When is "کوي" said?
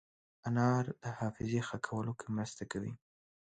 2.71-2.93